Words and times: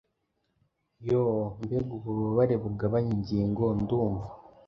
Yoo 1.07 1.41
mbega 1.63 1.91
ububabare 1.99 2.55
bugabanya 2.63 3.09
ingingo 3.17 3.63
ndumva! 3.81 4.27